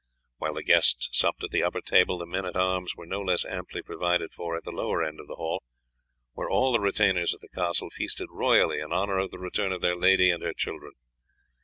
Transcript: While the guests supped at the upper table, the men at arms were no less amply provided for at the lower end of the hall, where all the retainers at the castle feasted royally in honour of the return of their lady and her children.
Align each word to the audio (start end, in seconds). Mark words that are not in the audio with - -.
While 0.39 0.55
the 0.55 0.63
guests 0.63 1.09
supped 1.11 1.43
at 1.43 1.51
the 1.51 1.61
upper 1.61 1.79
table, 1.79 2.17
the 2.17 2.25
men 2.25 2.43
at 2.43 2.55
arms 2.55 2.95
were 2.95 3.05
no 3.05 3.21
less 3.21 3.45
amply 3.45 3.83
provided 3.83 4.33
for 4.33 4.55
at 4.57 4.63
the 4.63 4.71
lower 4.71 5.03
end 5.03 5.19
of 5.19 5.27
the 5.27 5.35
hall, 5.35 5.61
where 6.33 6.49
all 6.49 6.71
the 6.71 6.79
retainers 6.79 7.35
at 7.35 7.41
the 7.41 7.49
castle 7.49 7.91
feasted 7.91 8.29
royally 8.31 8.79
in 8.79 8.91
honour 8.91 9.19
of 9.19 9.29
the 9.29 9.37
return 9.37 9.71
of 9.71 9.81
their 9.81 9.95
lady 9.95 10.31
and 10.31 10.41
her 10.41 10.53
children. 10.53 10.93